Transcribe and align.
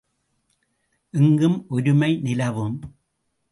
எங்கும் 1.13 1.65
ஒருமை 1.69 2.19
நிலவும். 2.21 2.77